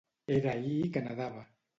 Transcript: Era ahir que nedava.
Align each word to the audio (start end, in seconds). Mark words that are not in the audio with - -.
Era 0.35 0.53
ahir 0.53 0.79
que 0.95 1.03
nedava. 1.09 1.45